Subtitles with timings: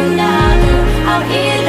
[0.00, 1.59] another out here.